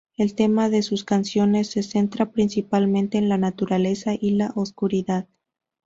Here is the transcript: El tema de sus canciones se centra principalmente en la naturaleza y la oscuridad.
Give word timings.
El 0.17 0.33
tema 0.33 0.69
de 0.71 0.81
sus 0.81 1.03
canciones 1.03 1.69
se 1.69 1.83
centra 1.83 2.31
principalmente 2.31 3.19
en 3.19 3.29
la 3.29 3.37
naturaleza 3.37 4.13
y 4.19 4.31
la 4.31 4.51
oscuridad. 4.55 5.27